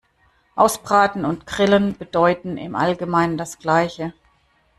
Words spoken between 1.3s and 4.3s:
grillen bedeuten im Allgemeinen das gleiche.